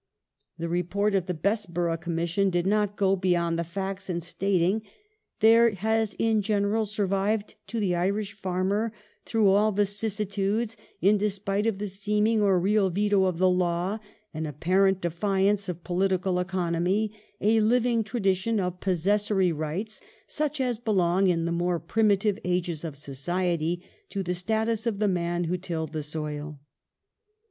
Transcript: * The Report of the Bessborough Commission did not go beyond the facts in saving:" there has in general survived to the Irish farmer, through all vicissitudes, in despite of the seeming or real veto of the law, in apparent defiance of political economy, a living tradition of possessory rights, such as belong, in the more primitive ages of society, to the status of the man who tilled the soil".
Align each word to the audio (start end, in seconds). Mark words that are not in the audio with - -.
* 0.31 0.57
The 0.57 0.67
Report 0.67 1.13
of 1.13 1.27
the 1.27 1.35
Bessborough 1.35 1.95
Commission 1.95 2.49
did 2.49 2.65
not 2.65 2.95
go 2.95 3.15
beyond 3.15 3.59
the 3.59 3.63
facts 3.63 4.09
in 4.09 4.19
saving:" 4.19 4.81
there 5.41 5.69
has 5.75 6.15
in 6.17 6.41
general 6.41 6.87
survived 6.87 7.53
to 7.67 7.79
the 7.79 7.93
Irish 7.93 8.33
farmer, 8.33 8.91
through 9.25 9.49
all 9.51 9.71
vicissitudes, 9.71 10.75
in 11.01 11.19
despite 11.19 11.67
of 11.67 11.77
the 11.77 11.87
seeming 11.87 12.41
or 12.41 12.59
real 12.59 12.89
veto 12.89 13.25
of 13.25 13.37
the 13.37 13.47
law, 13.47 13.99
in 14.33 14.47
apparent 14.47 15.01
defiance 15.01 15.69
of 15.69 15.83
political 15.83 16.39
economy, 16.39 17.11
a 17.39 17.59
living 17.61 18.03
tradition 18.03 18.59
of 18.59 18.79
possessory 18.79 19.51
rights, 19.51 20.01
such 20.25 20.59
as 20.59 20.79
belong, 20.79 21.27
in 21.27 21.45
the 21.45 21.51
more 21.51 21.79
primitive 21.79 22.39
ages 22.43 22.83
of 22.83 22.97
society, 22.97 23.85
to 24.09 24.23
the 24.23 24.33
status 24.33 24.87
of 24.87 24.97
the 24.97 25.07
man 25.07 25.43
who 25.43 25.57
tilled 25.57 25.93
the 25.93 26.01
soil". 26.01 26.59